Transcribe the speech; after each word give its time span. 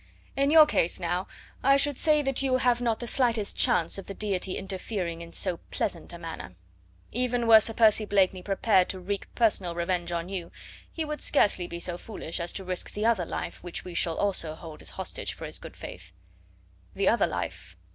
In 0.35 0.49
your 0.49 0.65
case, 0.65 0.99
now, 0.99 1.27
I 1.61 1.77
should 1.77 1.99
say 1.99 2.23
that 2.23 2.41
you 2.41 2.57
have 2.57 2.81
not 2.81 2.99
the 2.99 3.05
slightest 3.05 3.55
chance 3.55 3.99
of 3.99 4.07
the 4.07 4.15
Deity 4.15 4.57
interfering 4.57 5.21
in 5.21 5.31
so 5.31 5.57
pleasant 5.69 6.11
a 6.11 6.17
manner. 6.17 6.55
Even 7.11 7.45
were 7.45 7.59
Sir 7.59 7.73
Percy 7.75 8.05
Blakeney 8.05 8.41
prepared 8.41 8.89
to 8.89 8.99
wreak 8.99 9.27
personal 9.35 9.75
revenge 9.75 10.11
on 10.11 10.27
you, 10.27 10.51
he 10.91 11.05
would 11.05 11.21
scarcely 11.21 11.67
be 11.67 11.79
so 11.79 11.99
foolish 11.99 12.39
as 12.39 12.51
to 12.53 12.63
risk 12.63 12.91
the 12.93 13.05
other 13.05 13.27
life 13.27 13.63
which 13.63 13.85
we 13.85 13.93
shall 13.93 14.17
also 14.17 14.55
hold 14.55 14.81
as 14.81 14.89
hostage 14.89 15.33
for 15.33 15.45
his 15.45 15.59
good 15.59 15.77
faith." 15.77 16.11
"The 16.95 17.07
other 17.07 17.27
life?" 17.27 17.77